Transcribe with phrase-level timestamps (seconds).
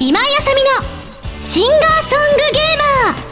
[0.00, 0.70] 今井あさみの
[1.42, 3.22] シンガーソングゲーマー。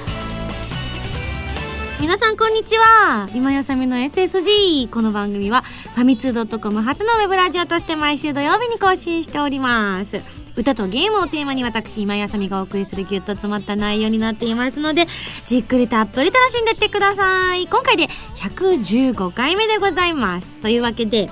[2.03, 3.31] 皆さんこんにちは。
[3.35, 5.63] 今やさみの SSG この番組は
[5.95, 10.40] ファミツー .com 初のウェブラジオとして毎週土曜日に更新しております。
[10.61, 15.07] 歌とゲームをテーマに私今やさみがお送りするギュッと詰まった内容になっていますので
[15.47, 17.67] じっくりたっぷり楽しんでってください。
[17.67, 20.53] 今回で115回目でございます。
[20.61, 21.31] というわけで、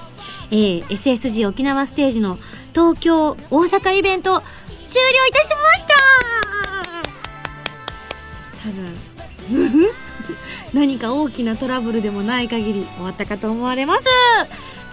[0.50, 2.38] えー、SSG 沖縄ステージの
[2.72, 4.42] 東京大阪イベント
[4.84, 5.94] 終了いたしました。
[8.64, 9.88] 多分
[10.72, 14.04] 何か大きなトラブルでもない限り終わったかと思われます。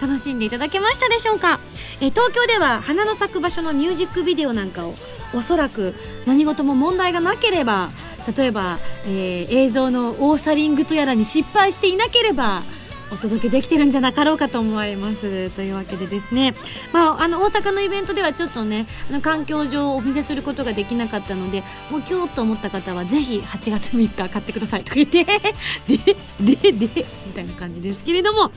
[0.00, 1.60] 楽しんでいただけましたでしょうか？
[2.00, 4.94] え東京では花の咲く場所のミュージックビデオなんかを
[5.34, 5.94] おそらく
[6.26, 7.90] 何事も問題がなければ
[8.36, 12.62] 例えば、えー、映像のオーサリングとやらに失敗していなければ
[13.10, 16.54] お届けできてるんじゃなかろうかと思われますというわけでですね、
[16.92, 25.24] まあ、あの大阪のイベントではちょっとねあの環境上お見せすることができなかったのでもう今日と思った方はぜひ8月3日買ってくださいとか言って
[25.86, 28.50] でででみたいな感じですけれども。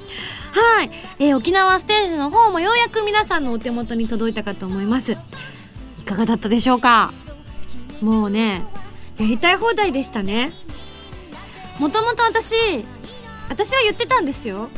[0.52, 5.14] はい、えー、沖縄ステージの方もようやく皆さんのお手元に届いたかと思います。
[5.14, 7.14] いかがだったでしょうか？
[8.02, 8.64] もうね
[9.18, 10.52] やりたい放題でしたね。
[11.78, 12.84] もともと私
[13.50, 14.70] 私は言ってたんですよ。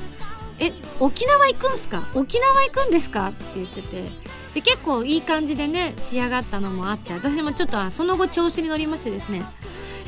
[0.59, 2.07] え沖縄行くんすか？
[2.15, 3.27] 沖縄行くんですか？
[3.29, 4.05] って言ってて。
[4.53, 9.43] で結構いい感じでね仕上がったのもあって私もちょっとその後調子に乗りましてですね。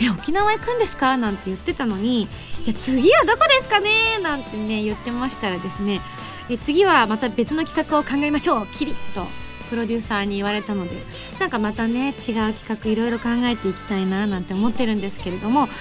[0.02, 1.18] え沖縄行くんですか？
[1.18, 2.28] なんて言ってたのに
[2.64, 3.90] じゃあ次はどこですかね？
[4.22, 6.02] なんてね言ってましたらですね。
[6.50, 8.68] え次はまた別の企画を考えましょう。
[8.68, 9.26] キリッと
[9.70, 11.02] プロデューサーに言われたので
[11.40, 15.66] なんかまたね違う企画いろいろ考えていきたいななんて思ってるんですけれども。
[15.66, 15.72] ね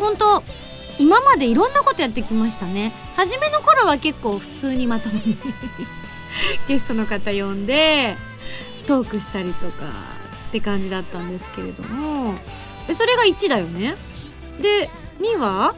[0.00, 0.42] 本当
[1.00, 2.92] 今までいろんなことやってきましたね。
[3.16, 5.36] 初めの頃は結構普通にまともに
[6.68, 8.16] ゲストの方呼んで
[8.86, 9.86] トークしたりとか
[10.48, 12.34] って感じだったんですけれども。
[12.92, 13.94] それが1だよね。
[14.60, 15.74] で2は？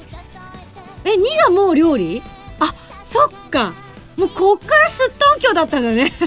[1.04, 2.20] え2がもう料理？
[2.58, 2.74] あ
[3.04, 3.74] そっか。
[4.16, 6.12] もうこっからすっとんきょうだったんだね。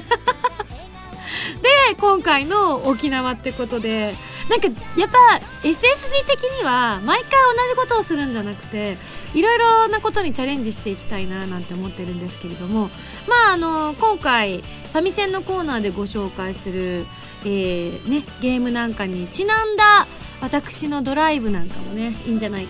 [1.62, 4.16] で今回の沖縄ってことで
[4.50, 5.18] なんかやっぱ
[5.64, 8.98] SSG 的には毎回同じことをするんじゃなくて
[9.34, 12.90] いろいろなことにチャレンジしていきたいななんて思ってるんですけれども
[13.28, 17.06] まああの今回ファミセンのコーナーでご紹介する、
[17.44, 20.06] えーね、ゲームなんかにちなんだ
[20.42, 22.68] 私のドライブなんかもねいいんじゃないん？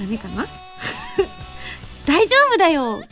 [0.00, 0.46] ダメかな？
[2.06, 2.82] 大丈夫だよ。
[2.92, 3.10] ゴール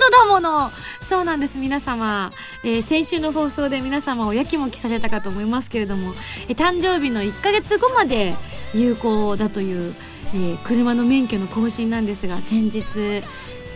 [0.00, 0.70] ドだもの。
[1.08, 2.32] そうなんです皆様、
[2.64, 6.14] えー、先週の放送で皆様をやきもきさせたかと思いますけれども、
[6.48, 8.34] えー、誕生日の1ヶ月後まで
[8.74, 9.94] 有効だという、
[10.34, 12.82] えー、車の免許の更新なんですが先日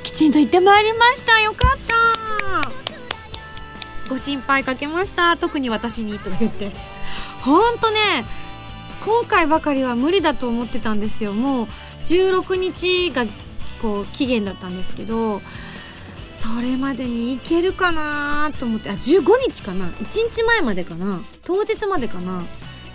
[0.03, 1.41] きちんと行ってまいりました。
[1.41, 2.71] よかった。
[4.09, 5.37] ご心配かけました。
[5.37, 6.73] 特に私にと言って。
[7.43, 8.25] ほんとね
[9.05, 11.33] 今回ばかりは無理だと思ってたんですよ。
[11.33, 11.67] もう
[12.05, 13.25] 16日が
[13.81, 15.41] こう期限だったんですけど
[16.31, 21.21] それまでに行けるかなと思ってあ15日かな？1日前までかな？
[21.45, 22.43] 当日までかな？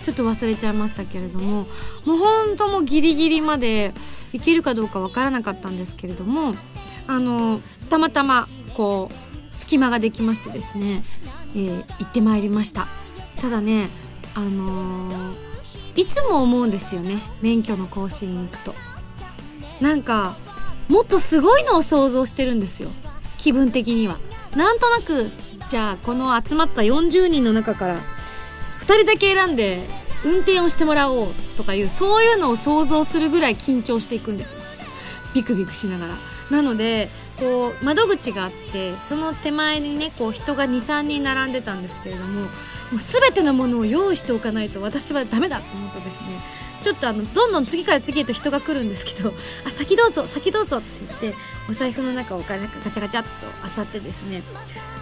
[0.02, 1.66] ちょっと忘れちゃいましたけれども
[2.04, 3.92] もうほんともうギリギリまで
[4.32, 6.54] 行けるかどうかわからなかったんですけれども
[7.08, 11.02] あのたまたまこう隙間ができましてですね、
[11.54, 12.86] えー、行ってまいりました。
[13.40, 13.88] ただね
[14.34, 15.34] あのー、
[15.96, 18.74] いつも思うんですよね免許の更新に行くと。
[19.80, 20.36] なんか
[20.88, 22.90] もっとすごいのを想像してるんですよ。
[23.38, 24.18] 気分的には。
[24.54, 25.30] なんとなく
[25.68, 27.96] じゃあこの集まった40人の中から
[28.80, 29.82] 2人だけ選んで
[30.24, 34.56] 運転をしてもらおうとかいうそういうのを想像するぐらい緊張していくんです
[35.34, 36.14] ビクビクしながら。
[36.50, 42.46] なのでこう窓口があってその手前にねこう人が23人並んでたんですけれどもも
[42.94, 46.26] う全てのものを用意しておかないと私はダメだと思ってですね。
[46.82, 49.32] ちょっとあのどんどん次から次へと人が来るんですけど
[49.66, 51.38] 「あ先どうぞ先どうぞ」って言って
[51.68, 53.28] お財布の中をガチャガチャっと
[53.76, 54.42] 漁ってですね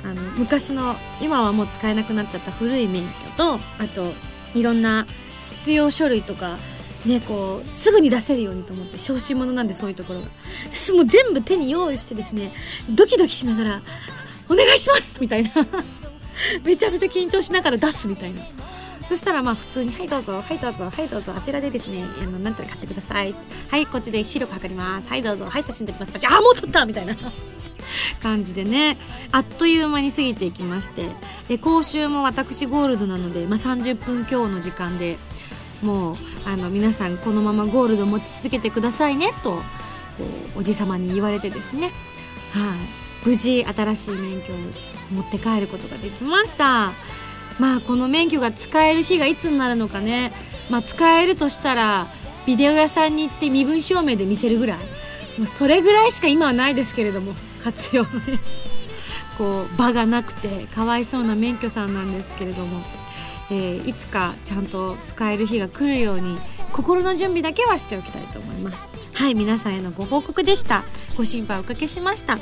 [0.04, 4.12] あの昔の今はもう使えなくなっちゃった古い免許とあと
[4.54, 5.06] いろんな
[5.40, 6.58] 必要書類とか
[7.04, 10.26] ねこうすぐに出せるようにと思って小心者なんでそういうところが。
[10.26, 12.52] もう全部手に用意してですね
[12.88, 13.82] ドキドキしながら
[14.48, 15.50] 「お願いします!」みたいな。
[16.64, 18.42] めちゃめちゃ緊張しながら出すみたいな。
[19.08, 23.34] そしたらまあ普通に「はいどうぞはいどうぞはいどうぞあちらでですねあのなんとか買ってください」
[23.68, 25.08] はいこっちで視力測ります。
[25.08, 26.12] はいどうぞはい写真撮ります。
[26.26, 27.14] あもう撮ったみたいな。
[28.22, 28.96] 感じでね。
[29.30, 31.08] あっという間に過ぎていきまして。
[31.48, 35.18] で講習も私ゴールドなので、まあ、30分強の時間で
[35.82, 36.16] もう
[36.46, 39.62] あの皆さんこのままゴールド持ち続けてくださいねとこ
[40.56, 41.92] うおじ様に言われてですね。
[42.52, 43.04] はい。
[43.24, 44.56] 無事新しい免許を
[45.12, 46.92] 持って帰ることができました。
[47.58, 50.32] まあこの免許が使える日がいつになるのかね。
[50.70, 52.08] まあ使えるとしたら
[52.46, 54.78] ビデオ屋さんに行って身分証明で見せるぐらい。
[55.38, 58.38] もうそれぐらいしか今はないですけれども活用のね。
[59.38, 62.84] こう場がなくてかわいそうな免許さんなんですけれども、
[63.50, 66.38] えー、いつかちゃんと使える日が来るように
[66.72, 68.96] 心の準備だけはしておきたいと思います。
[69.12, 70.84] はい皆さんへのご報告でした。
[71.16, 72.38] ご心配おかけしました。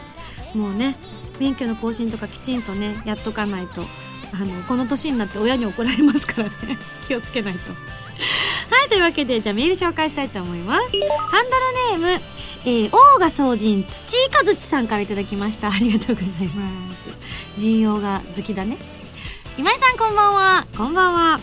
[0.54, 0.96] もうね
[1.38, 3.84] 免許の更新とかきちんとねやっとかないと。
[4.34, 6.78] あのこの年になって親に怒られますからね。
[7.06, 7.72] 気をつけないと。
[7.72, 10.82] はいというわけでじゃあメール紹介したいと思います。
[10.82, 11.46] ハン
[11.90, 12.22] ドルネーム
[12.64, 15.68] えー、王が総人土井和地さんからいただきました。
[15.68, 17.08] ありがとうございます。
[17.56, 18.78] 人王が好きだね。
[19.58, 20.66] 今井さんこんばんは。
[20.76, 21.40] こんばんは。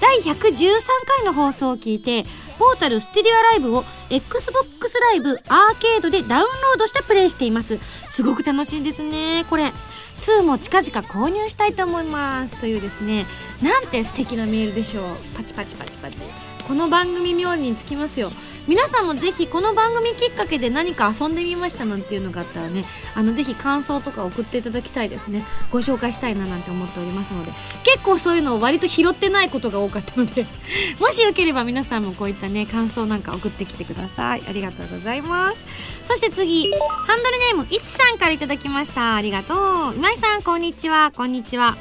[0.00, 2.24] 第113回の放送を聞いて
[2.58, 7.78] ポータルステレオライブを XBOX ライブアーケードでダウンロードしてプレイしています。
[8.06, 9.72] すごく楽しいですねこれ。
[10.20, 13.24] 2も近々購入したいと思いますというですね
[13.62, 15.16] なんて素敵なメールでしょう。
[15.34, 16.49] パチパチパチパチ。
[16.70, 18.30] この番組妙につきますよ。
[18.68, 22.84] 皆さんもぜひこの番組きっかけで何か遊んでみましたなんていうのがあったらね
[23.16, 25.44] あのぜひ感想とか送っていただきたいですね。
[25.72, 27.50] ご紹介したいななんて思っておりますので。
[27.82, 30.46] 結構そういうのを割と拾ってないことが多かったので。
[31.00, 34.44] もしよければ皆さんもこういったね感想なんか送ってきてください。
[34.48, 35.56] ありがとうございます。
[36.04, 39.16] そして次ハンドルネームいちさんからいただきました。
[39.16, 39.54] ありがと
[39.90, 39.94] う。
[39.96, 41.10] 今井さんこんにちは。
[41.16, 41.76] こんにちは。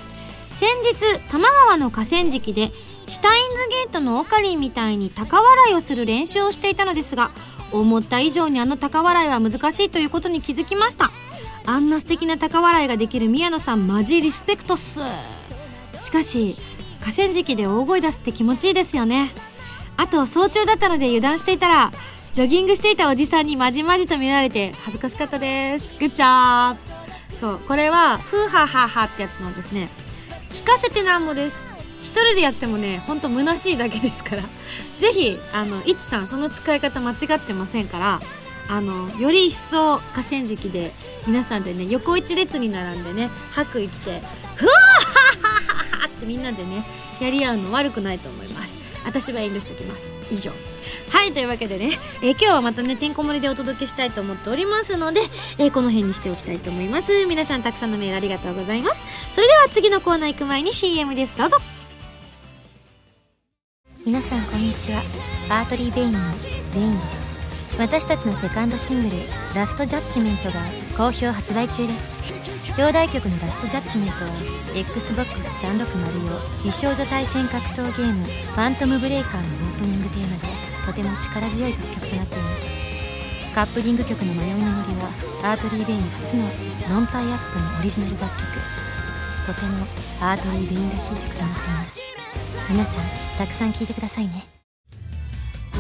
[0.56, 0.96] 先日
[1.30, 2.72] 多摩川の河川敷で
[3.10, 3.56] シュタインズ
[3.88, 7.32] ゲートのオカリンみたいに高笑いをする練習をしていたのですが
[7.72, 11.12] 思った以上にあの高笑いは難しいということに気づきました。
[11.66, 15.02] あんな素敵な高笑いができる宮野さんマジリスペクトっす。
[16.02, 16.56] しかし
[17.02, 19.32] 河川敷で大声出すって気持ちいいですよね。
[19.98, 21.92] あと早朝だったので油断していたら
[22.32, 25.96] ジョギングしていたおじさんにまじまじと見られて恥ずかしかったです。
[26.00, 29.90] グッチャーそうこれはフーハーハハってやつのですね。
[30.52, 31.69] 聞かせてなんぼです。
[32.02, 34.44] 一人でやってもねほんと虚しいだけですから。
[35.00, 38.22] ぜひあのいちさんその使い方間違ってませんから
[38.68, 40.94] あのより一層河川敷で
[41.26, 44.22] 皆さんでね横一列に並んでね白衣着て
[44.56, 46.86] ふわーってみんなでね
[47.20, 48.78] やり合うの悪くないと思います。
[49.06, 50.14] 私は遠慮しておきます。
[50.32, 50.52] 以上。
[51.10, 55.22] はいというわけでね、えー、今日はまたねてんこ盛りでお届けしたいと思っておりますので、
[55.58, 57.26] えー、この辺にしておきたいと思います。
[57.26, 59.00] 皆さんたくさんのメールありがとうございます。
[59.32, 61.36] それでは次のコーナー行く前に CM です。
[61.36, 61.79] どうぞ。
[64.10, 65.04] 皆さんこんにちは。
[65.52, 66.20] Artery Vein の
[66.74, 67.22] Vein です。
[67.78, 69.22] 私たちのセカンドシングル
[69.54, 70.62] 「ラストジャッジメント」が
[70.98, 72.10] 好評発売中です。
[72.76, 74.32] 表題曲の「ラストジャッジメント」は
[74.74, 80.48] XBOX360 用美少女対戦格闘ゲーム「ファントムブレイカー」のオープニングテーマで
[80.88, 82.64] とても力強い楽曲となっています。
[83.54, 85.12] カップリング曲の「迷いの森」は
[85.44, 86.50] Artery Vein 初の
[86.90, 88.48] ノンタイアップのオリジナル楽曲
[89.46, 89.86] とても
[90.20, 91.99] アートリー・ベインらしい曲となっています。
[92.70, 92.96] 皆さん
[93.40, 94.46] たくさん聴いてくださいね。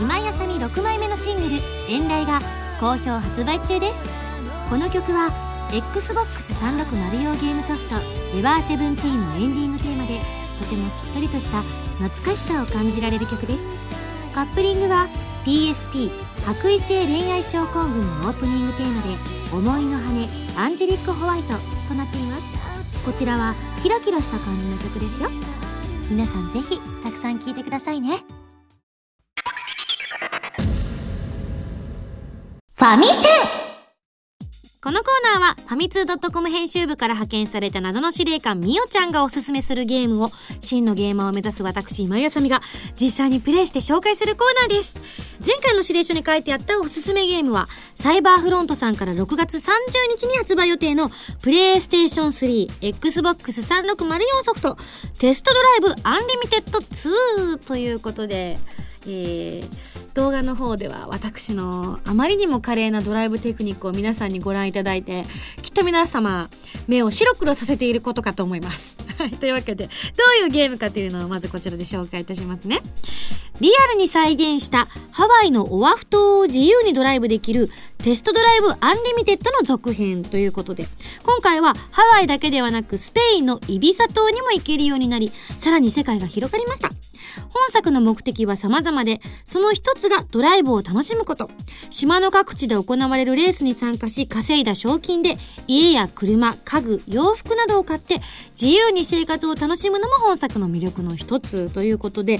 [0.01, 1.57] 今井あさみ6枚目のシングル
[1.87, 2.41] 「遠雷」が
[2.79, 3.99] 好評発売中です。
[4.69, 5.29] この曲は
[5.71, 7.95] XBOX360 用ゲームソフト
[8.35, 10.19] 「エバーセブンティーンのエンディングテーマで
[10.57, 11.61] とてもしっとりとした
[11.99, 13.63] 懐かしさを感じられる曲です。
[14.33, 15.07] カップリングは
[15.45, 16.09] PSP
[16.45, 19.09] 白衣性恋愛症候群のオープニングテーマで
[19.53, 20.27] 「思いの羽
[20.57, 21.53] アンジェリック・ホワイト」
[21.87, 22.43] となっています。
[23.05, 23.53] こちらは
[23.83, 25.29] キラキラした感じの曲ですよ。
[26.09, 28.23] 皆さんぜひたくさん聞いてくださいね。
[32.75, 33.68] ファミセン。
[34.81, 40.31] このコーナーはファミツー .com 編集部から派遣された謎の司令官みおちゃんがおすすめするゲームを。
[40.61, 42.61] 真のゲーマーを目指す私今井あさみが
[42.95, 45.01] 実際にプレイして紹介するコーナーです。
[45.45, 49.69] 前回の指令書に書いてあったおすすめゲームはサイバーフロントさんから6月30
[50.17, 52.27] 日に発売予定のプレイステーション
[52.79, 54.77] 3XBOX360 用ソフト
[55.17, 58.57] テストドライブアンリミテッド2ということで
[59.07, 65.23] えー、動画の方では私のあまりにも華麗なドライブテクニックを皆さんにご覧いただいて
[65.61, 66.49] きっと皆様
[66.89, 68.97] 目を白黒させていることかと思います。
[69.17, 69.91] はい、というわけでど
[70.43, 72.81] ういうゲームかというのをまずこちらで紹介いたしますね。
[73.61, 77.69] リアルに再現したハワイのオアフ島を自由にドライブできる
[78.03, 80.85] テストドライブアンリミテッドの続編ということで
[81.23, 86.89] 今回はハワイだけではなくスペインのイビサ島にも行けるようになりさらに世界が広がりました
[87.49, 91.49] 本作の目的は様々で、その一つがドライブを楽しむこと。
[91.89, 95.37] 島の各地で行われるレースに参加し、稼いだ賞金で
[95.67, 102.39] 家や車、家具、洋服などを買って自由に生活を楽しむのも本作の魅力の一つということで、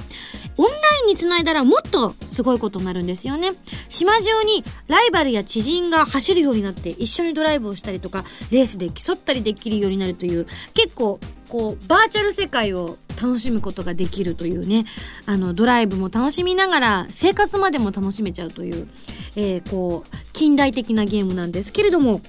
[0.58, 3.52] オンラインにつないだらもっとすごいことになるんですよね。
[3.90, 14.86] 島中にライバルや知人が走るようになって一緒にドライブをしたりとかレースで競ったりできるようになるという結構こうバーチャル世界を楽しむことができるというね
[15.26, 18.88] あのドライブも楽しみながら生活までも楽しめちゃうという、
[19.36, 22.22] えー、こう近代的なゲームなんですけれども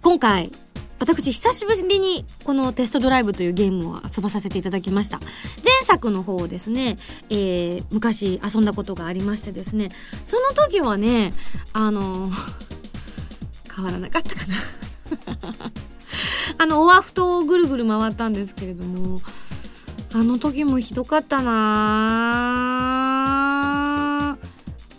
[0.00, 0.52] 今回
[1.00, 5.18] 私久しぶりにこのテストドライブというゲームを遊ばさせていただきました。
[5.18, 5.28] 前
[5.82, 6.96] 作の方をですね、
[7.30, 9.88] えー、昔遊んだことがありましてですね
[10.24, 11.32] その時はね
[11.72, 12.30] あの
[13.74, 14.54] 変わらなかったかな。
[16.62, 19.22] あのオアフトをぐるぐる回ったんですけれども
[20.12, 24.09] あの時もひどかったなぁ。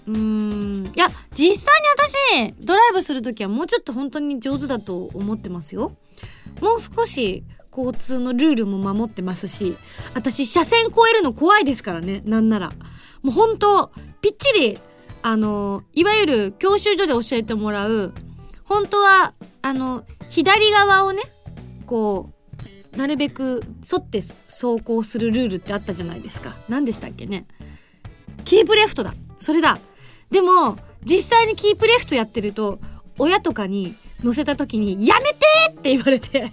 [0.07, 0.91] うん。
[0.95, 5.95] いや実際に私ドライブする時はもうちょっと本当に上手だと思ってますよ。
[6.61, 7.43] もう少し
[7.75, 9.77] 交通のルールも守ってますし
[10.13, 12.21] 私車線越えるの怖いですからね。
[12.25, 12.71] なんなら。
[13.21, 13.91] もう本当
[14.21, 14.79] ぴっちり
[15.21, 18.13] あのいわゆる教習所で教えてもらう
[18.63, 21.21] 本当はあの左側をね
[21.85, 22.29] こ
[22.93, 26.55] うなるべく沿って走行するルールってあったじゃないですか。
[26.67, 27.45] 何でしたっけね。
[28.43, 29.13] キープレフトだ。
[29.37, 29.79] それだ。
[30.31, 32.79] でも実際にキープレフトやってると
[33.19, 35.37] 親とかに乗せた時に「やめて!」
[35.71, 36.51] って言われて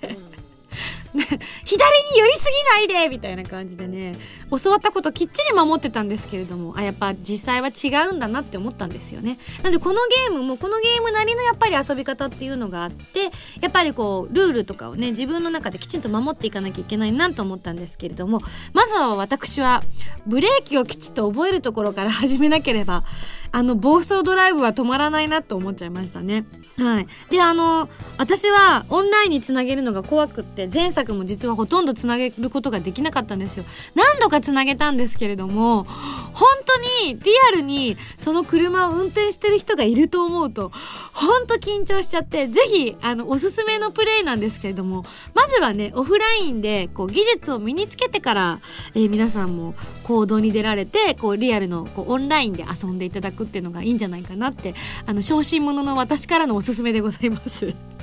[1.64, 2.50] 左に寄りす
[2.86, 4.14] ぎないでみたいな感じでね
[4.50, 9.38] 教わったこときっちり守ってたんですけれどもあやっぱ実際は違うんだなって思ったんですよね。
[9.62, 9.94] なんでこの
[10.28, 18.40] ゲームもこのゲームなりのやっぱり遊び方っていうのがあってやっぱりこうルールとかをね自分の中できちんと守っていかなきゃいけないなと思ったんですけれども
[18.72, 19.82] まずは私は
[20.26, 23.04] ブレーキをきちっと覚えるところから 始めなければ
[23.50, 26.44] あの暴走ドライブは止まらないなと思っちゃいましたね。
[26.76, 27.06] はい。
[27.30, 27.88] であの
[28.18, 33.64] 私はオンラインにつなげるのが怖くって前作も実はほとんどつなげることができなかったんですよ
[33.94, 40.72] 何度かつなげたんですけれども本当にリアルにその車を運転してる人がいると思うと
[41.12, 48.60] 本当緊張しちゃってぜひあのおすすめのプレイなんですけれどもまずはねオフラインでこう技術を身につけてから、
[48.94, 49.74] えー、皆さんも
[50.04, 54.74] 行動に出られてこうリアルのこうオンラインで遊んでいただくっていうのがいいんじゃないかなって
[55.06, 57.97] あの小心者の私からのおすすめでございます。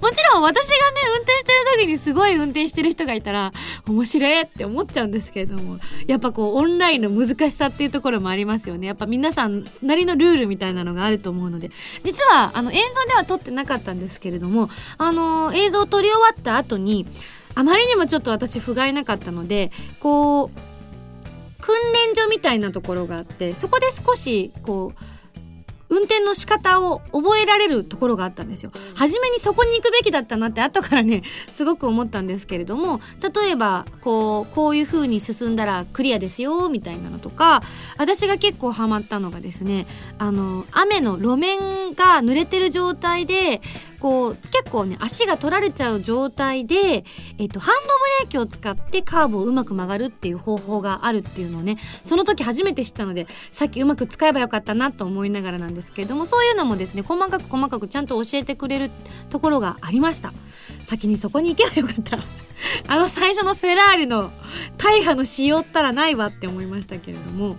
[0.00, 0.78] もちろん私がね
[1.16, 3.52] 運転してる時にすごい運転してる人がいたら
[3.86, 8.86] 面白いって思っちゃうんですけれどもやっぱこうオンラインの難しさっていうところもありますよね。
[8.86, 11.70] やっぱ皆さんなりのルールみたいなのがあると思うので。
[12.04, 17.06] 実はあの映像では撮ってなかったんですけれどもあの映像を撮り終わった後に
[17.54, 20.50] あまりにもちょっと私不甲斐なかったのでこう
[21.60, 24.96] 訓練所みたいなところがあってそこで少しこう
[25.92, 28.72] 運転の仕方を覚えられるところがあったんですよ。
[28.94, 31.22] 初めにそこに行くべきだったなって後からね
[31.54, 37.62] すごく思ったんですけれども例えばこうこういう風に進んだらクリアですよみたいなのとか
[37.98, 39.86] 私が結構ハマったのがですね
[40.18, 43.60] あの雨の路面が濡れてる状態で
[44.02, 47.04] こう結構ね足が取られちゃう状態で、
[47.38, 58.90] えっと、ハンドブレーキを使ってカーブをうまく曲がるっていう方法があるっていうのをねその時初めて知ったのでさっきうまく使えばよかったなと思いながらなんですけれどもそういうのもですね細かく細かくちゃんと教えてくれる
[59.30, 60.32] ところがありました。
[60.82, 62.18] 先にそこに行けばよかった。
[62.86, 64.30] あの最初のフェラーリの
[64.76, 67.56] 大破の仕様ったらないわって思いましたけれども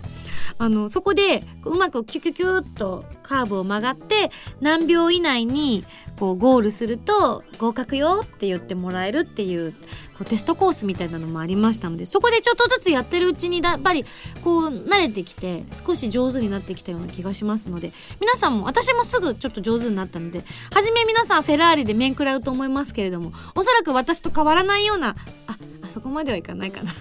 [0.58, 4.30] あのそこでうまくキュキュキュッとカーブを曲がって
[4.60, 5.84] 何秒以内に
[6.18, 9.74] こうゴールすると合格よって言ってもらえるっていう
[10.14, 14.04] こうテストコースみたいなのもありましたのでそこでちょっとずつやってるうちにやっぱり
[14.42, 25.16] こう慣れてきて少し上手になってきたような気がしますので皆さんも私もすぐちょっと上手になったので初め皆さんフェラーリで面食らうと思いますけれどもおそらく私と変わらないような
[25.46, 26.92] ああそこまではいかないかな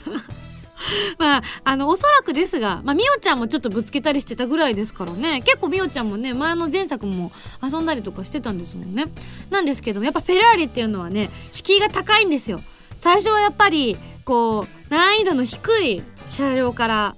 [1.18, 9.06] まあ、あの、おそらくですが、まあ、みおちゃんもちょっとぶつけたりしてたぐらいですからね、結構みおちゃんもね、前の前作も遊んだりとかしてたんですもんね。
[9.50, 12.60] なんですけど、やっぱフェラーリっていうのはね、敷居が高いんですよ。
[13.04, 17.16] 最初はやっぱり、こう、難易度の低い車両から、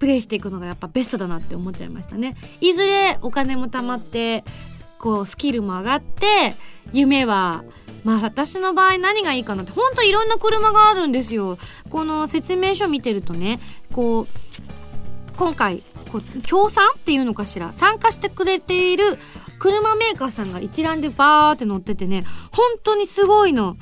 [0.00, 2.34] プレイしていくのがやっぱベストだなって思っちゃいましたね。
[2.60, 4.42] いずれお金も貯まって、
[4.98, 6.56] こうスキルも上がって
[6.92, 7.62] 夢は
[8.02, 11.56] まあ私の場合何がいいかなってほんといろんな車があるんですよ
[11.88, 13.60] この説明書見てるとね
[13.92, 14.26] こう
[15.36, 19.18] 今回こう協賛っていうのかしら参加してくれている
[19.58, 23.76] 車メーカーさんが一覧でバーって乗っててね本当にすごいの。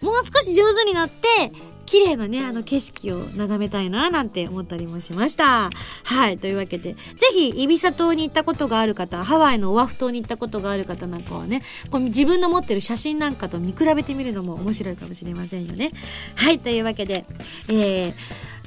[0.00, 1.52] もう少し上手になって
[1.92, 5.68] 綺麗なね、あの景色を眺めたいななんて思ったりもしました。
[6.04, 6.38] はい。
[6.38, 15.90] というわけで、ぜひ、イビサ島に行ったことがある方、ハワイのオアフ島に行ったことがある方なんかはね、こう自分の持ってる写真なんかと見比べてみるのも面白いかもしれませんよね。
[16.34, 16.60] はい。
[16.60, 17.26] というわけで、
[17.68, 18.14] えー、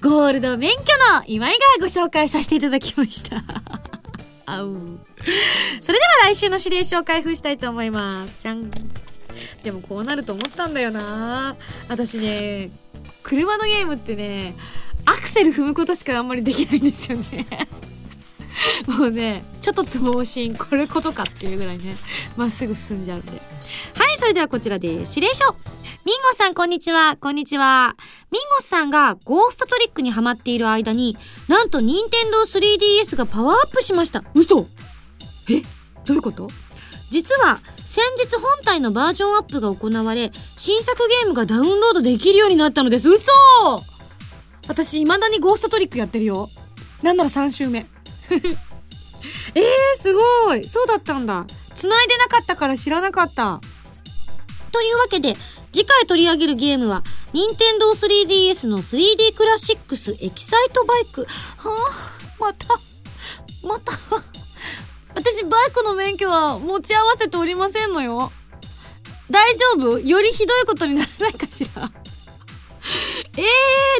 [0.05, 0.83] ゴールド免許
[1.15, 3.43] の今井がご紹介させていただきました。
[4.45, 4.99] あう。
[5.81, 8.43] それでは来週の指令書を開封したいと思います。
[8.43, 8.69] じゃん。
[9.63, 11.55] でもこうなると思ったんだよな
[11.89, 12.69] 私ね、
[13.23, 14.53] 車のゲームってね、
[15.05, 17.47] アクセル踏むことしかあんまりできないんですよね。
[18.85, 21.97] もうね、ちょっとつぼ押しん、これことかっていうぐらいね、
[22.37, 23.31] まっすぐ進んじゃうんで。
[23.95, 25.55] はい、それではこちらで指令書。
[26.05, 27.17] ミンゴさん、こんにちは。
[27.17, 27.95] こんにちは。
[28.31, 34.23] ミンゴスさんがゴーストトリックにハマっている間に、なんと任天堂 3DS がパワーアップしました。
[34.35, 34.67] 嘘
[35.49, 35.63] え？
[36.05, 36.47] どういうこと？
[37.09, 43.09] 実は、先日本体のバージョンアップが行われ、新作ゲームがダウンロードできるようになったのです。
[43.09, 43.31] 嘘
[44.67, 46.49] 私、未だにゴーストトリックやってるよ。
[47.01, 47.87] なんなら3周目。
[48.29, 49.63] えー、
[49.97, 51.47] すごいそうだったんだ。
[51.73, 53.59] 繋いでなかったから知らなかった。
[54.71, 55.35] というわけで、
[55.75, 57.03] 次回取り上げるゲームは、
[57.33, 61.25] 任天堂 3DS の 3D クラシックスエキサイトバイク。
[61.25, 61.27] は
[61.67, 61.69] あ、
[62.39, 62.67] また、
[63.61, 63.91] また。
[65.13, 68.31] 私、バイクの免許は持ち合わせておりませんのよ。
[69.29, 69.99] 大丈夫？
[69.99, 71.91] よりひどいことにならないかしら？
[73.37, 73.43] えー、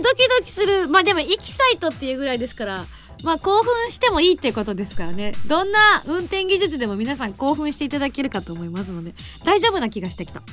[0.02, 0.88] ドキドキする。
[0.88, 2.86] まあでも、エキサイトっていうぐらいですから、
[3.24, 5.34] まあ興奮してもいいってことですからね。
[5.48, 10.42] どんな運転技術でも皆さん興奮していただけるかと思いますので、大丈夫な気がしてきた。
[10.42, 10.46] は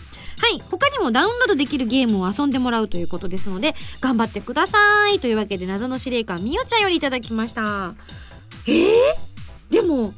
[0.49, 0.63] い。
[0.71, 5.21] 他にもダウンロードできるゲームを遊んでもらうということですので、頑張ってください。
[5.21, 7.95] というわけで、謎の司令官みおちゃんよりいただきました。
[8.67, 8.85] えー、
[9.71, 10.15] でも、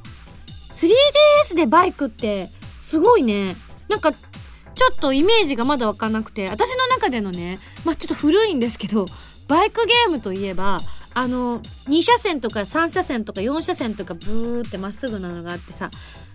[0.73, 3.57] 3DS でバイクって、すごいね。
[3.89, 9.07] なんか、ちょっとイメージがまだわかんなくて、私の中でのね、まあちょっと古いんですけど、
[9.47, 10.81] バイクゲームといえば、
[11.15, 15.91] あの2車線とか3車線とか4車線とかブーってまっすぐなのがあってさ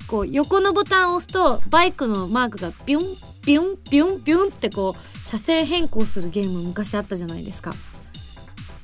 [0.07, 7.73] こう横のボタンを押すとバイクのマークがビュンビュンビュンビュンってこう車線変更するゲーム昔あったじゃないですか。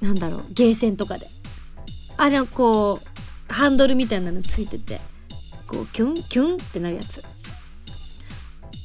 [0.01, 1.27] なんだろうゲーセンとかで。
[2.17, 2.99] あれこ
[3.49, 5.01] うハンドルみたいなのついてて
[5.67, 7.23] こうキュンキュンってなるやつ。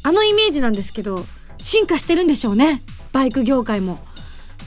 [0.03, 1.27] あのイメージなんですけど
[1.59, 2.83] 進化してるんでしょうね。
[3.13, 3.99] バイク業界も。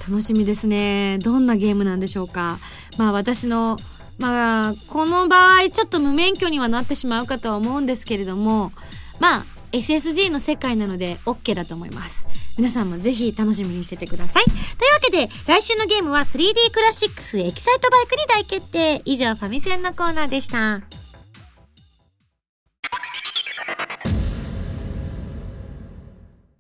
[0.07, 1.17] 楽しみですね。
[1.19, 2.59] どんなゲームなんでしょうか。
[2.97, 3.77] まあ私の、
[4.17, 8.71] まあこの場合ちょっと無免許にはなってしまうかとは思うんですけれども、
[9.19, 12.27] まあ SSG の世界なので OK だと思います。
[12.57, 14.43] 皆さんもぜひ楽しみにしててください。
[14.43, 19.01] というわけで、来週のゲームは 3D クラシックスエキサイトバイクに大決定。
[19.05, 20.81] 以上、ファミセンのコーナーでした。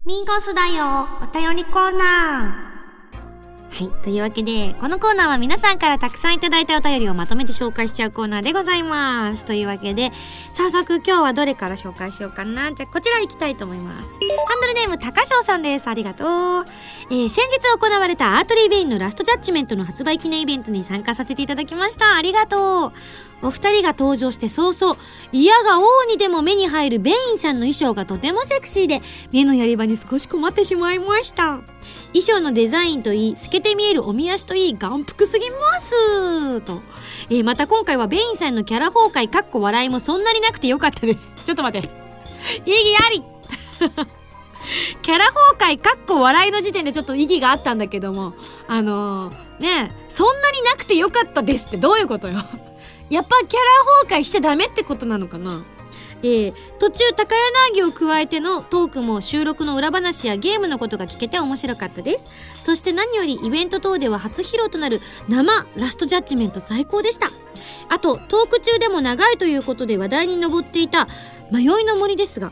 [0.05, 2.72] ミンゴスだよ、お便りコーナー。
[3.73, 3.91] はい。
[4.03, 9.45] というわけで、このコーナーは皆さんからたくさんいただいたお便りをまとめて紹介しちゃうコーナーでございます。
[9.45, 10.11] というわけで、
[10.51, 12.71] 早速今日はどれから紹介しようかな。
[12.71, 14.11] じゃあ、こちら行きたいと思います。
[14.11, 14.17] ハ
[14.57, 15.87] ンドルネーム、高翔さんです。
[15.87, 16.27] ありがとう。
[17.09, 22.15] えー、先日行われたアートリーベインのラストジャッジメントの発売記念イベントに参加させていただきました。
[22.15, 22.93] ありがとう。
[23.41, 24.97] お二人が登場して早々、
[25.31, 29.01] 嫌が王にでも目に入るベインさんの衣装がとてもセクシーで、
[29.33, 31.61] 目のやり場に少し困ってしまいました。
[32.13, 36.81] 衣装のデザインといい、透けて見えるおみ足といい、眼福すぎますと。
[37.29, 41.33] えー、また今回はベインさんのキャラ崩壊かっこ笑いもそんなになくてよかったです。
[41.43, 41.89] ちょっと待って。
[42.65, 43.23] 意義あり
[45.01, 45.25] キャラ
[45.57, 48.33] 崩壊かっこ笑いの時点でちょっと意義があったんだけども、
[48.67, 52.35] あのー、ねそんなになくてよかったですってどういうことよ
[53.09, 55.63] やっぱキャラ崩壊しちゃダメってことなのかな
[56.23, 57.35] えー、途中高
[57.73, 62.25] 柳を加えてのトークも収録の裏話やゲームのことが聞けて面白かったです。
[62.59, 67.29] そして何よりイベント等では初披露となる生ラストジャッジメント最高でした。
[67.89, 71.07] あとトーク中でも長いということで話題に上っていた
[71.51, 72.51] 迷いの森ですが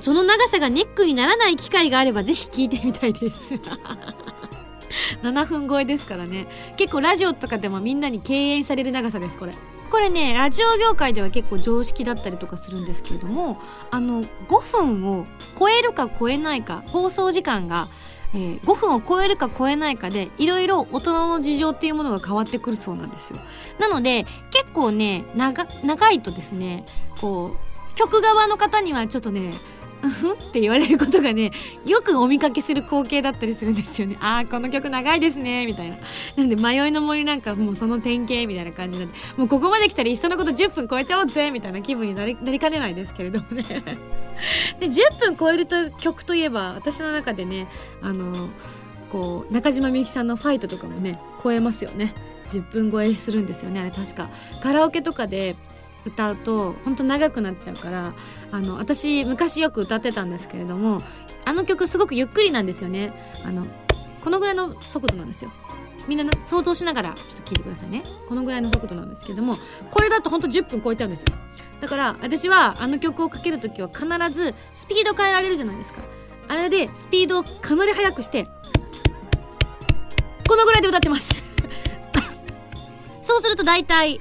[0.00, 3.54] その長さがネックにならない機会があればぜひ聞いてみたいです。
[5.22, 6.46] 7分超えですからね。
[6.76, 9.52] 結構ラジオとかでもみんなに敬遠される長さですこれ。
[9.90, 14.26] これねラジオ業界では結構常識だったりとかするんですけれどもあの5
[14.60, 15.26] 分を
[15.58, 17.88] 超えるか超えないか放送時間が、
[18.32, 23.38] えー、5分を超えるか超えないかでいろいろ大人の事情っていうものが変わってくるそうなんですよ。
[23.78, 26.84] なので結構ね長長いとですね
[27.20, 29.52] こう曲側の方にはちょっとね
[30.08, 31.50] ふって言われることがね
[31.84, 34.16] よくお見かけする光景だったりするんですよね。
[34.22, 35.96] ああこの曲長いですねみたいな。
[36.36, 39.14] なんで迷いの森なんかもうその典型みたいな感じなんで。
[39.36, 43.62] もうここまで来たらいっそのこと10分超えちゃおうぜみたいな気分になりなりかねないですけれどもね。
[44.80, 47.68] で10分超えると曲といえば私の中でね
[48.02, 48.48] あの
[49.10, 52.14] こう中島みゆきさんの「ファイト」とかもね超えますよね。
[52.48, 54.28] 10分超えするんですよねあれ確か。
[54.60, 55.56] カラオケとかで
[56.04, 58.14] 歌うとほんと長くなっちゃうから
[58.50, 61.02] あの私昔よく歌ってたんですけれども
[61.44, 63.12] あの曲すごくゆっくりなんですよね。
[63.44, 63.66] あの
[64.20, 65.50] このぐらいの速度なんですよ。
[66.08, 68.02] みんな想像しながらちょっと聞いてくださいね。
[68.28, 69.56] このぐらいの速度なんですけども
[69.90, 71.34] これだとほんと10分超えちゃうんですよ。
[71.80, 76.00] だから私はあの曲をかける時は必ずスピード変えられるじゃないですか。
[76.48, 78.48] あれでスピードをかなり速くして
[80.48, 81.44] このぐらいで歌ってます。
[83.22, 84.20] そうすると大体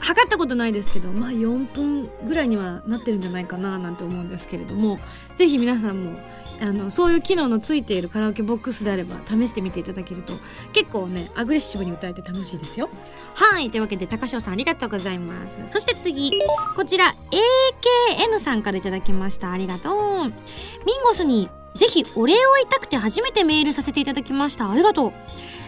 [0.00, 4.98] 測ったことないですけどまあ4分ぐらいにはなってるんじゃないかななんて思うんですけれども
[5.36, 6.18] ぜひ皆さんも
[6.60, 10.34] あのそういう機能のついているカラオケボックスであれば試してみていただけると
[10.72, 12.88] 結構ねアグレッシブに歌えて楽しいですよ。
[13.34, 13.70] はい。
[13.70, 15.72] というわけで高翔さんありがとうございます。
[15.72, 16.32] そして次
[16.74, 17.14] こちら
[18.16, 19.52] AKN さんからいただきました。
[19.52, 19.94] ありがとう。
[20.24, 20.32] ミン
[21.04, 24.68] ゴスにぜひお礼を言いたくて初めてメールさせていただきました。
[24.68, 25.12] ありがとう。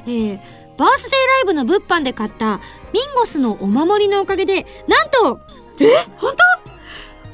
[0.06, 0.40] えー、
[0.80, 2.58] バースデーライブの物販で買った
[2.94, 5.38] ミンゴスのお守りのおかげで、なんと、
[5.78, 5.84] え？
[6.16, 6.34] 本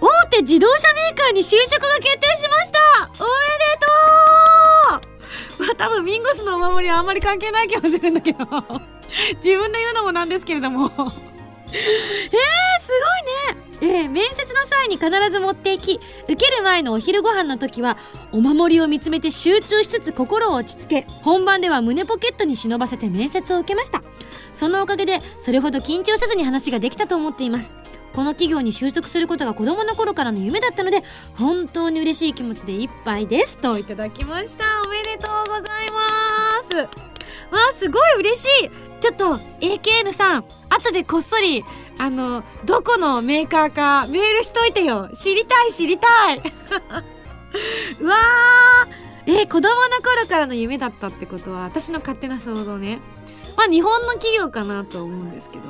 [0.00, 0.06] 当？
[0.08, 2.78] 大手自動車メーカーに就職が決定しました。
[3.04, 3.68] おめで
[5.60, 5.64] とう！
[5.64, 8.38] まあ多分ミンゴスのお守りはあんまり関係ない気がするんだけど。
[9.38, 10.90] 自分で言うのもなんですけれども。
[10.90, 11.00] えー、す
[11.72, 17.96] ごいねえー、面接の際に必ず持っていき受ける前のお昼ご飯の時は
[18.32, 24.02] お守りを見つめて集中しつつ心を落ち着け本番では胸ポケットに忍ばせて面接を受けました。
[24.52, 27.74] そのおかげでそれほど緊張せずに話ができたと思っています。
[28.14, 31.02] この企業に就職することが子供の頃からの夢だったので
[31.36, 33.58] 本当に嬉しい気持ちでいっぱいです。
[33.58, 34.64] といただきました。
[34.86, 36.76] おめでとうございます。
[36.76, 36.88] わ
[37.52, 38.70] あすごい嬉しい。
[39.00, 41.62] ちょっと AKN さん後でこっそり
[41.98, 45.08] あの、どこのメーカーかメールしといてよ。
[45.14, 46.38] 知りたい知りたい
[48.00, 49.70] うわーえ、子供の
[50.04, 53.00] 頃からの夢だったってことは、私の勝手な想像ね。
[53.56, 55.64] まあ日本の企業かなと思うんですけど、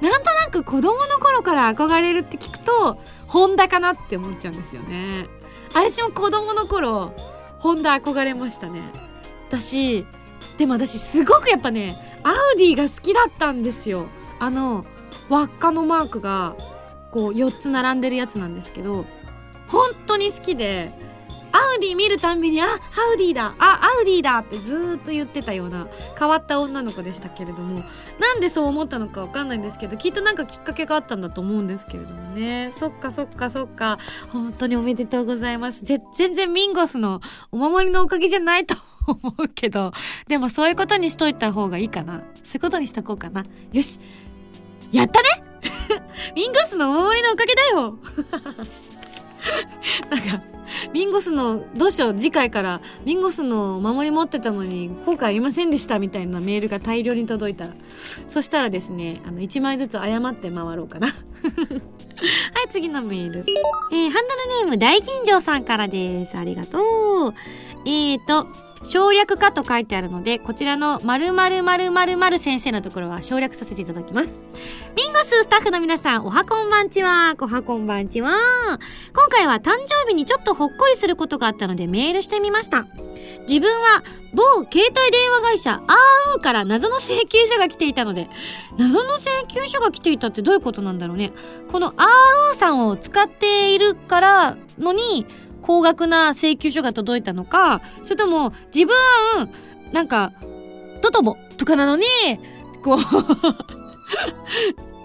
[0.00, 5.28] なんとなく子供の頃から憧れるって聞くと、ホンダかなって思っちゃうんですよね。
[5.72, 7.14] 私も子供の頃、
[7.58, 8.82] ホンダ憧れましたね。
[9.48, 10.04] 私、
[10.58, 14.06] でも私すごくやっぱね、アウディが好きだったんですよ。
[14.38, 14.84] あの、
[15.30, 16.54] 輪っかのマークが
[17.10, 19.06] こう4つ並んでるやつなんですけど
[19.68, 20.92] 本当に好きで
[21.52, 22.68] アウディ見るたんびに、あ、ア
[23.14, 25.88] ウディだ、あ、アウディだってずっと言ってたような
[26.18, 27.82] 変わった女の子でしたけれども、
[28.18, 32.70] なんでそう思ったのかわかんないんですけど、きっとなんかきっかけがあったんだと思うんですけれどもね。
[32.74, 33.98] そっかそっかそっか。
[34.28, 35.84] 本当におめでとうございます。
[35.84, 39.92] ぜ、全然ミンゴスのお守りのおかげじゃないと思うけど、
[40.28, 42.22] でもそういうことにしといた方がいいかな。
[42.44, 43.44] そういうことにしとこうかな。
[43.72, 43.98] よし。
[44.92, 45.28] やったね
[46.34, 47.98] ミンゴスのお守りのおかげだよ
[50.10, 50.42] なんか、
[50.92, 57.74] ミンゴスの、どうしよう、次回から、ミンゴスのお守り持ってたのに、効果ありませんでしたみたいなメールが大量に届いたら。
[58.26, 61.08] そしたらですね、あの、1枚ずつ謝って回ろうかな。
[61.08, 63.44] はい、次のメール。
[63.92, 66.36] えー、ハンドルネーム大吟醸さんからです。
[66.36, 66.78] ありがと
[67.28, 67.34] う。
[67.86, 68.46] えーと、
[68.82, 74.38] 省略化と書いてあるので、こちらの〇〇〇〇〇先生のところは省略させていただきます。
[74.96, 77.34] ミンゴススタッフの皆さん、おはこんばんちは。
[77.38, 78.32] おはこんばんちは。
[79.14, 82.86] 今回は誕生日にちょっとほっこりすることがあったのでメールしてみました。
[83.46, 85.80] 自分は某携帯電話会社アー
[86.36, 88.30] ウーから謎の請求書が来ていたので、
[88.78, 91.32] 謎の請求書が来ていたってどういうことなんだろうね。
[91.70, 92.06] このアー
[92.52, 95.26] ウーさんを使っているからのに、
[95.62, 98.94] 高額な請求書が届いたのか、それとも自分、
[99.92, 100.32] なんか、
[101.02, 102.04] ドトボとかなのに、
[102.82, 102.98] こう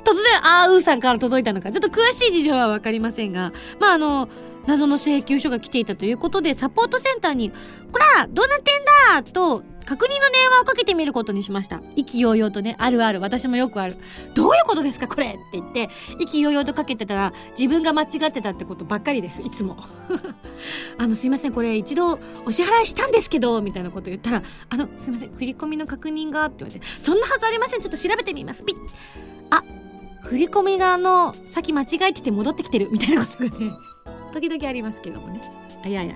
[0.05, 4.29] 突然、あーうーさんから届いたのか、ちょっと詳しい事情はわかりませんが、まああの、
[4.67, 7.51] 謎の請求書が来ていたということで、サポートセンターに、
[7.91, 11.81] こらどうなってんだと確認の電話をかけてみることにしました。
[11.95, 13.21] 意気揚々とねあるある。
[13.21, 13.97] 私もよくある。
[14.33, 19.41] どういうことですかこれって言って意気揚々とかけてたら自分が間違ってたってことばっかりです。
[19.43, 19.77] いつも。
[20.97, 27.81] あのすいませんこれ一度お支払いしたんですけどみたいなこと言ったらあのすいません振り込みの確認がって言われてそんなはずありません。
[27.81, 28.65] ちょっと調べてみます。
[28.65, 28.77] ピッ。
[29.51, 29.63] あ
[30.23, 32.89] 振り込みがの先間違えてて戻ってきてる。
[32.91, 33.71] みたいなことがね
[34.35, 35.41] 時々ありますけどもね
[35.83, 36.15] あやや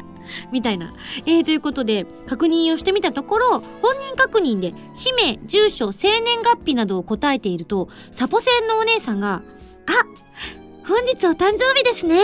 [0.52, 0.94] みたいな。
[1.26, 9.42] えー、ということで、確認をしてみたところ、本人確認で、氏名、住所、生年月日などを答えていると、サポセンのお姉さんが、
[9.86, 12.20] あ本日お誕生日ですね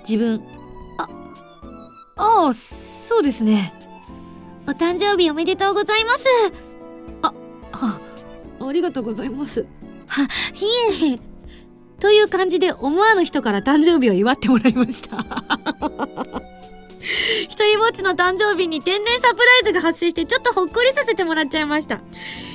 [0.00, 0.42] 自分、
[0.98, 1.08] あ、
[2.16, 3.74] ああ、そうですね。
[4.66, 6.26] お誕生日おめでとうございます。
[7.22, 7.32] あ、
[7.72, 8.00] は、
[8.60, 9.66] ありがとうございます。
[10.06, 11.31] は、いえ。
[12.02, 15.24] という感じで思わぬ人から誕生日を祝ってもらいました。
[17.48, 22.00] 一人ぼっちの誕生日に天然サプライズが発生してちょっとほっこりさせてもらっちゃいました。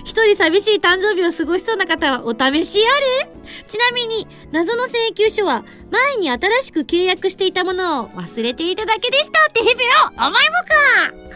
[0.03, 3.29] 一人寂しい誕生日を過ごしそうな方はお試しあれ？
[3.69, 11.26] ちなみに、謎の請求書は前に新しく契約していたものを忘れていただけでしたってヘペロお前もか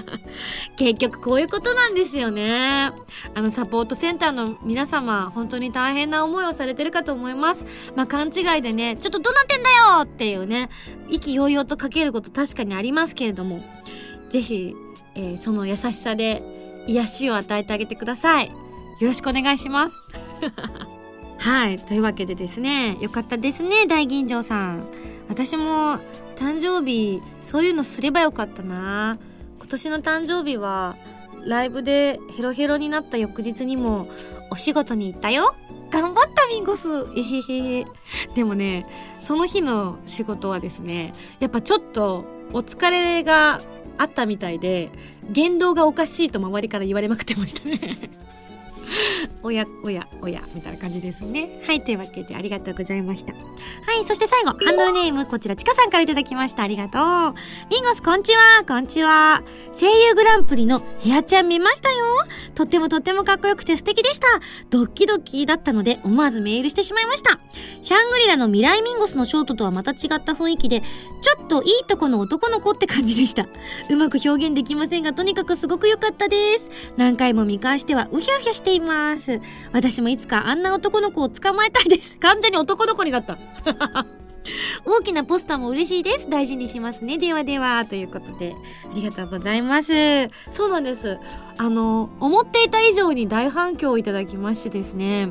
[0.76, 2.92] 結局こういうことなんですよね。
[3.34, 7.64] あのサポートセンターの皆様、本当に大変な思いをされてるかと思います。
[7.94, 10.70] まあ勘違いでね、ちょっとどうなってんだよっていうね、
[11.08, 13.64] 意気揚々とかけること確かにありますけれども、
[14.30, 14.74] ぜひ、
[15.14, 16.42] えー、その優しさで
[16.86, 18.48] 癒しを与えてあげてください。
[19.00, 19.96] よろしくお願いします。
[21.38, 21.76] はい。
[21.78, 24.86] というわけでですね、よかったですね、大吟醸さん。
[25.28, 25.98] 私も
[26.36, 29.18] 誕生日、そういうのすればよかったな。
[29.74, 30.96] 今年の誕生日は、
[31.46, 34.06] ライブでヘロヘロになった翌日にも
[34.52, 35.56] お仕事に行ったよ。
[35.90, 37.84] 頑張ったミンゴスえへへへ。
[38.36, 38.86] でもね、
[39.18, 43.60] その日の仕事はですね、やっぱちょっとお疲れが
[43.98, 44.92] あったみたいで、
[45.28, 48.10] 言動がおかしいと周りから言われまくってましたね
[49.42, 51.60] おや、おや、おや、みたいな感じですね。
[51.66, 53.32] はい、というわけでありがとうございました。
[53.32, 53.38] は
[53.98, 56.62] い、そして最後、ハンドルネーム、こちら、ちかさんからいただきました。
[56.62, 57.34] ありがとう。
[57.70, 59.42] ミンゴス、こんちは、こんちは。
[59.78, 61.96] 声優グランプリのヘアちゃん見ましたよ。
[62.54, 64.26] とってもとってもかっこよくて素敵でした。
[64.70, 67.38] ドッキドキだったので、思わずメールしてしまいました。
[67.80, 70.82] シャングリラの未来ミンゴスのショートとはまた違った雰囲気で、
[71.20, 73.46] ちょっといいとこの男の子って感じでした。
[73.90, 76.70] うまく表現できませんが、とにかくすごく良かったです。
[76.96, 79.40] 何回も見返しては、うひゃうひゃしています。
[79.72, 82.16] 私もいつかあんな男の子を捕まえたいです。
[82.22, 83.38] 完全に男の子になった。
[84.84, 86.28] 大きなポスターも嬉しいです。
[86.28, 87.16] 大事にしますね。
[87.16, 87.86] ではでは。
[87.86, 88.54] ということで、
[88.90, 90.28] ありがとうございます。
[90.50, 91.18] そうなんです。
[91.56, 95.30] あの、思っていた以上に大反響をいただきましてですね。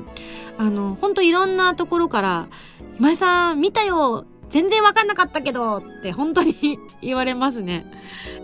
[0.57, 2.47] あの、ほんといろんなところから、
[2.99, 6.53] 今井さん見たよ全然わかんなかったけどって本当に
[7.01, 7.91] 言われますね。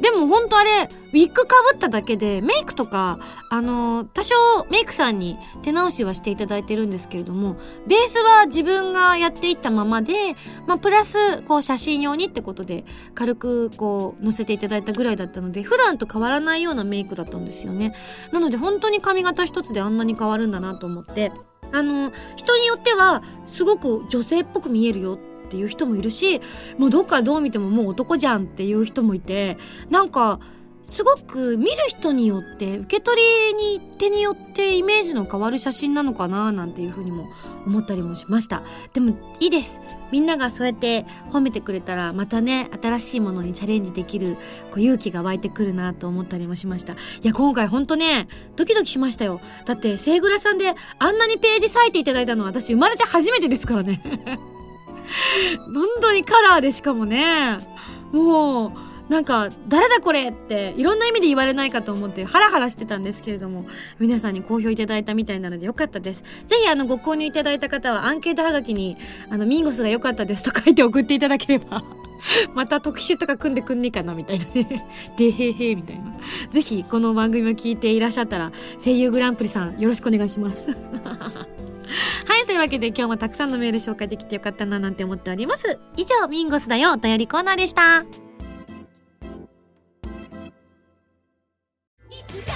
[0.01, 3.19] でも本当あれ、ウィッグかぶっただけでメイクとか、
[3.51, 4.35] あの、多少
[4.71, 17.93] メイクさんに手直しはしていただいてるんですけれども、ベースは自分がやっていったままで、まあ、プラス、こう写真用にってことで、軽くこう載せていただいたぐらいだったので、普段と変わらないようなメイクだったんですよね。
[18.31, 21.31] なので本当に髪型一つであんなに変わるんだなと思って、
[21.71, 26.41] あの、人によっては、すごく女性っぽく見えるよってっていう人もいるし
[26.77, 29.57] もうどっかどう見てももう男じゃんっていう人もいて
[29.89, 30.39] なんか
[30.81, 37.27] すごく見る人によって受け取りに手によってイメージの変わる写真なのかななんていうふうにも
[37.67, 38.63] 思ったりもしました。
[38.93, 39.81] でもいいです。
[40.11, 44.37] みんながそうやって褒めてくれたらまたね新しいものにチャレンジできる
[44.71, 46.93] こう勇気が湧いてくるなと思ったりもしました。
[46.93, 49.41] いや今回ほんとねドキドキしましたよ。
[49.65, 54.01] だってセイグラさんであんなにページ割いていただいたのは私生まれて初めてですからね。
[55.73, 57.57] 本当にカラーでしかもね、
[58.11, 58.71] もう、
[59.09, 63.65] なんか、誰だこれっていろんな意味で言われないかと思ってハラハラしてたんですけれども、
[63.97, 66.23] 皆さんに好評いただいたみたいなのでよかったです。
[66.45, 68.97] ぜひあのご購入いただいた方はアンケートはがきに、
[69.31, 71.83] あの、ミンゴスが良かったですと 書いて送っていただければ
[72.53, 74.85] また特集とか組んでくんねえかなみたいなね。
[75.17, 76.15] でへへみたいな。
[76.51, 78.51] ぜひこの番組を聞いていらっしゃったら、
[78.83, 80.67] 声優グランプリさんよろしくお願いします。
[82.27, 85.79] はい、というわけで今日もたくさんのメール紹介できてよかったななんて思っております。
[85.97, 88.05] 以上、ミンゴスだよお便りコーナーでした。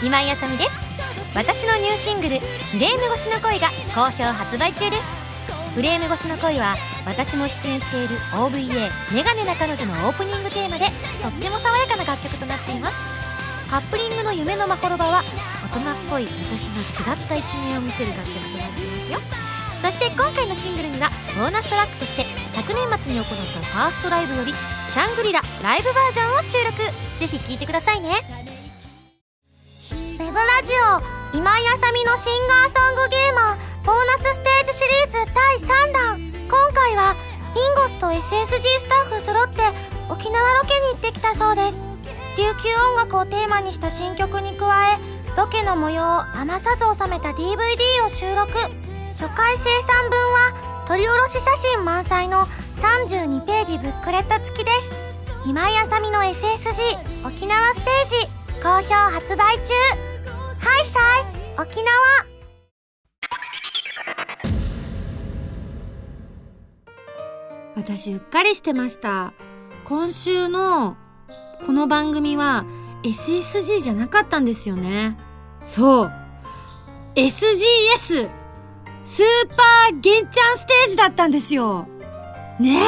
[0.03, 0.71] 今井あさみです。
[1.35, 5.23] 私のニューシングル、フレーム越しの恋が好評発売中です。
[5.73, 12.95] フレーム越しの恋は私も出演している OVA「メガネな彼女」のオープニングテーマでとっても爽やかな楽曲となっています
[13.71, 15.23] カップリングの夢のまほろばは
[15.79, 19.19] 人っぽい私の違った一面を見せる楽曲となっていますよ。
[19.81, 24.53] そして今回のシングルにはボーナストラックとして昨年末に行ったファーストライブより
[24.87, 26.77] 「シャングリラ」ライブバージョンを収録。
[27.19, 28.43] ぜひ聴いてくださいね。
[30.63, 36.33] ジオ今井あさみのシンガーソングゲーマーボーナスステージシリーズ第3弾。
[36.47, 37.15] 今回は
[37.53, 39.61] ミンゴスと SSG スタッフ揃って
[40.09, 41.77] 沖縄ロケに行ってきたそうです。
[42.37, 44.97] 琉球音楽をテーマにした新曲に加え
[45.35, 47.57] ロケの模様を余さず収めた DVD
[48.05, 48.51] を収録。
[49.07, 52.45] 初回生産分は撮り下ろし写真満載の
[52.77, 54.91] 32ページブックレット付きです。
[55.45, 58.27] 今井あさみの SSG 沖縄ステージ
[58.61, 59.73] 好評発売中。
[60.61, 61.93] ハイサイ沖縄。
[67.75, 69.33] 私うっかりしてました。
[69.85, 70.95] 今週の
[71.65, 72.65] この番組は
[73.03, 75.17] SSG じゃなかったんですよね。
[75.63, 76.11] そう。
[77.15, 78.29] SGS
[79.03, 81.87] スーパーゲンチャンステージだったんですよ。
[82.59, 82.83] ねえ。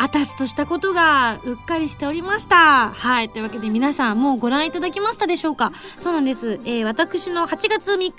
[0.00, 2.90] あたしとしたことがうっかりしておりました。
[2.90, 3.28] はい。
[3.28, 6.60] というわけで皆さんもうご覧いただきましたでしょうかそうなんです。
[6.64, 8.14] えー、私の8月3日に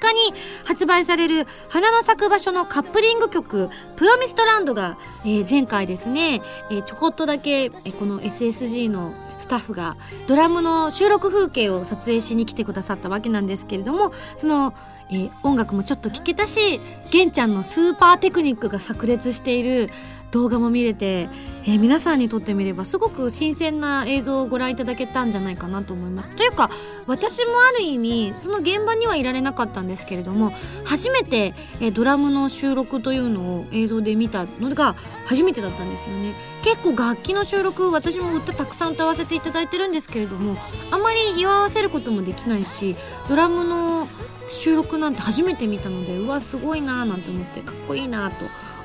[0.66, 9.96] 発売される花の咲く場所のカップリング曲、プロミストランドが、えー、前回ですね、えー、ちょこっとだけ、えー、この SSG のスタッフが
[10.28, 14.74] ドラムの収録風景を撮影しに来てくださったわけなんですけれども、その、
[15.12, 16.80] えー、音楽もちょっと聴けたし、
[17.12, 19.90] 玄ちゃんのスーパーテクニックが炸裂している
[20.32, 21.28] 動画も見れて、
[21.64, 26.30] えー、皆さんにとってみればすごく新鮮な映像をご覧いただけたんじゃないかなと思います。
[26.36, 26.70] というか
[27.08, 34.96] 私もある意味その現場にはいられなかったんですけれども初めて、えー、ドラムの収録というのを映像で見たのが
[35.26, 36.36] 初めてだったんですよね。
[36.62, 40.58] 結構楽器の収録私も歌たくさん歌わせていただいてるんですけれども
[40.92, 42.98] あまり祝わせることもできないし
[43.30, 44.10] ドラムの
[44.50, 48.36] 収録なんて初めて見たのでうわすごいなーなんて思ってかっこいいなと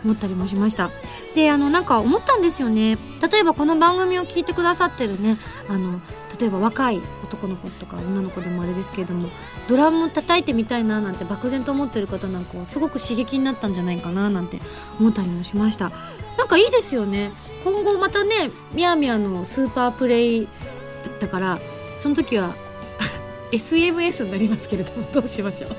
[0.05, 0.91] 思ったりもしました。
[1.35, 2.99] であのなんか思ったんですよね。
[3.33, 6.01] 例えばこの番組を聞いてくださってるねあの
[6.39, 9.31] 例えば若い男の子とか女の子でもあれですけれども
[9.69, 14.61] ドラム叩いてみたいななんて漠然と思ってる方なんかはすごく刺激になったんじゃないかななんて
[15.01, 15.91] 思ったりもしました。
[16.37, 17.33] なんかいいですよね。
[17.63, 20.49] 今後またねみやみやのスーパープレイ
[21.21, 21.59] だから
[21.97, 22.55] その時は
[23.55, 25.77] SMS になりますけれども どうしましょう。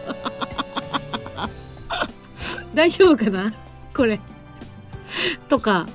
[2.75, 3.53] 大丈夫かな？
[3.95, 4.19] これ。
[5.47, 5.87] とか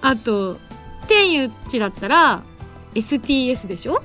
[0.00, 0.58] あと
[1.06, 2.42] 天佑地だったら
[2.94, 4.02] STS でしょ？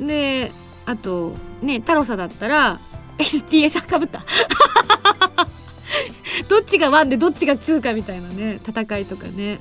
[0.00, 0.52] で
[0.86, 2.80] あとね太郎さんだったら
[3.18, 4.22] STS かぶった。
[6.48, 9.60] どっちが1でどっちが2かみたいなね戦いとかね。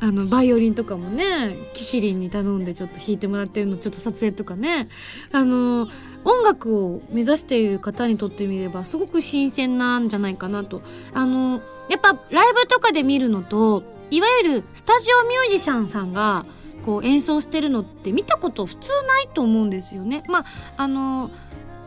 [0.00, 4.88] あのバイオリンとかもねキシリンに頼んでちょっと弾いてもらってるのちょっと撮影とかね。
[5.32, 5.88] あの
[6.24, 10.82] 音楽を目指している方にとってみればすごく新鮮なんじゃないかなと
[11.12, 16.46] あのやっぱライブとかで見るのといわゆるスタジオミュージシャンさんが
[16.84, 20.22] こう演奏してるのって見たこと普通ないと思うんですよね。
[20.28, 20.44] まあ
[20.76, 21.30] あの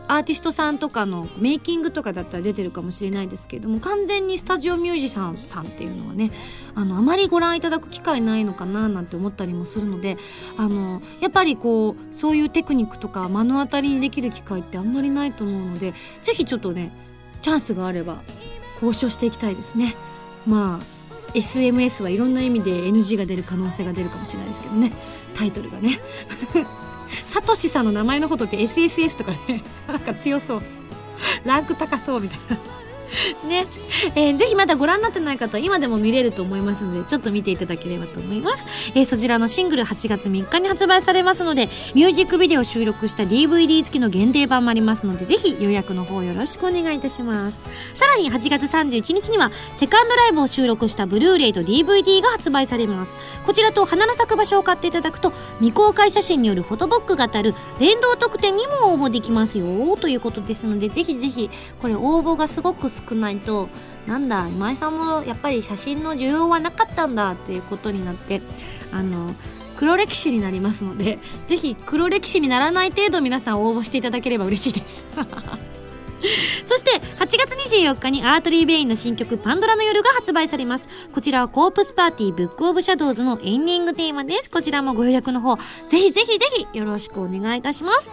[0.08, 6.32] アーティストさんとかのメイキングとかだったら出てるかもしれないですけれども完全にスタジオミュージシャンさんっていうのはね
[6.74, 10.16] あのあまりご覧いただく機会ないのかななんて思ったりもするので
[10.56, 15.92] あのやっぱりこうそういうテクニックとか目の当たりにできる機会ってあんまりないと思うので
[16.22, 16.90] 是非ちょっとね
[17.42, 18.22] チャンスがあれば
[18.74, 19.94] 交渉していきたいですね。
[20.46, 20.98] まあ
[21.34, 24.92] SMS はいろんな意味で NG が出る可能性が出るかもしれないですけどね
[25.34, 26.00] タイトルがね
[27.26, 30.62] サトシさんの名前のことって SSS とかねなんか強そう。
[31.44, 32.77] ランク高そうみたいな。
[33.46, 33.66] ね、
[34.14, 47.62] えー、ぜひまだご覧になってない方は今でも見れると思いますのでちょっと見ていただければと思います、えー、そちらのシングル8月3日に発売されますのでミュージックビデオ収録した DVD 付きの限定版もありますのでぜひ予約の方よろしくお願いいたします。
[47.94, 53.18] さらに8月31日にはセカンドライブを収録したブルーレイと DVD が発売されます。
[53.46, 63.68] こちらと花の咲く場所を買っていただくと未公開写真によるフォトボックが当たる連動特典にも応募できますよということですのでぜひぜひこれ応募がすごく少ないと
[64.06, 68.40] なんだ今井さんもやっぱり写真の需要はなかったんだっていうことになって
[68.92, 69.34] あの
[69.76, 75.06] 黒歴史になりますのでぜひ黒歴史にならない程度皆さん応募していただければ嬉しいです。
[76.66, 80.88] そして8月24日に Artery Vein の新曲「パンドラの夜」が発売されます。
[81.12, 85.56] こちらはコープスパーティー Book of Shadows のエンディングテーマですこちらもご予約の方
[85.86, 88.12] ぜひぜひぜひよろしくお願いいたします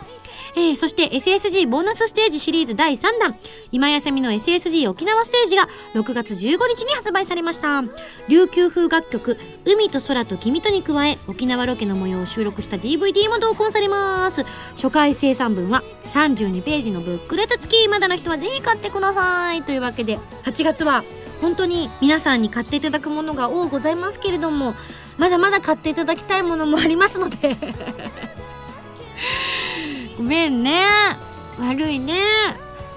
[0.58, 3.36] えー、そして SSG ボーナスステージシリーズ第3弾。
[3.72, 7.84] 今井麻美の SSG 沖縄ステージが6月15日に発売されました。
[8.30, 14.44] 琉球風楽曲「海と空と君と」に加え沖縄ロケの模様を収録した DVD も同梱されます。
[14.76, 17.88] 初回生産分は32ページのブックレット付き。
[17.90, 19.62] まだの人はぜひ買ってください。
[19.64, 21.04] というわけで8月は
[21.42, 24.74] 本当に皆さんに買っていただくものが多ございますけれども
[25.18, 27.58] まだまだ買っていただきたいものもありますので。
[30.18, 30.84] ごめんね。
[31.60, 32.22] 悪いね。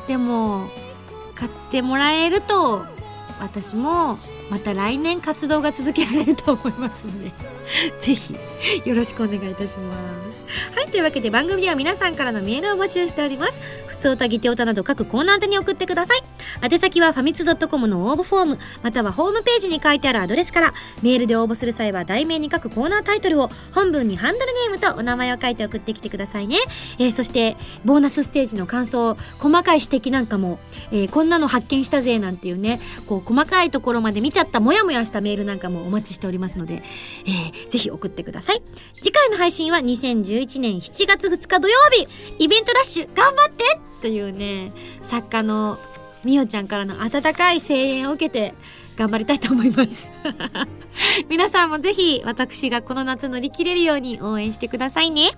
[0.07, 0.69] でも
[1.35, 2.85] 買ってもらえると
[3.41, 4.19] 私も
[4.51, 7.33] また来年活動が続けられると思いますので。
[8.01, 8.35] 是非
[8.85, 10.28] よろしくお願いいたします。
[10.75, 13.61] はいというわけで番組では皆さんからのメールを募集しております。
[13.87, 16.23] 普通おたぎておたなど各コーナー宛に送ってください。
[16.63, 18.59] 宛先はファミツドットコムの応募フォーム。
[18.83, 26.59] またはホームページに書いてあるアドレスからメールで応募する際は題名に書くコーナータイトルを本文にハンドルネームとお名前を書いて送ってきてくださいね、
[26.99, 30.59] えー、そしてボーナスステージの感想細かい指摘なんかも、
[30.91, 36.83] えー、こんなの発見したぜなんていうねこう細かいところまで見ちゃったモヤモヤしたメールなんかもお待ちしておりますので、
[37.27, 38.63] えー、ぜひ送ってください。
[38.95, 42.07] 次回の配信は2010 2011年7月2日土曜日。
[42.39, 43.65] イベントラッシュ頑張って！
[44.01, 44.71] というね
[45.03, 45.79] 作家の
[46.25, 48.55] みおちゃんからの温かい声援を受けて
[48.97, 50.13] 頑張りたいと思います。
[51.29, 55.33] 皆さんもぜひ私がこの夏乗り切れるように応援してくださいね。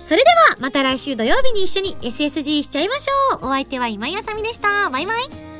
[0.00, 3.46] それではまた来週土曜日に一緒に SSG しちゃいましょう。
[3.46, 4.90] お相手は今井あさみでした。
[4.90, 5.59] バイバイ。